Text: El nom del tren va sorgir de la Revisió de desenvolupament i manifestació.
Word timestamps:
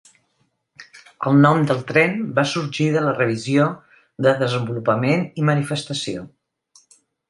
El 1.31 1.37
nom 1.43 1.61
del 1.73 1.83
tren 1.91 2.17
va 2.41 2.47
sorgir 2.55 2.89
de 2.97 3.05
la 3.09 3.15
Revisió 3.21 3.71
de 4.29 4.37
desenvolupament 4.43 5.27
i 5.43 5.49
manifestació. 5.55 6.31